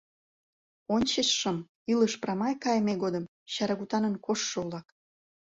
Ончычшым, 0.95 1.57
илыш 1.91 2.13
прамай 2.21 2.53
кайыме 2.63 2.93
годым, 3.03 3.23
чарагутанын 3.53 4.15
коштшо-влак! 4.25 4.87